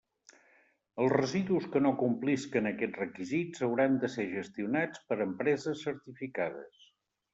Els 1.03 1.11
residus 1.13 1.67
que 1.75 1.81
no 1.87 1.91
complisquen 1.99 2.69
aquests 2.69 2.99
requisits 3.01 3.67
hauran 3.67 3.99
de 4.05 4.11
ser 4.15 4.25
gestionats 4.33 5.05
per 5.13 5.19
empreses 5.27 5.85
certificades. 5.91 6.87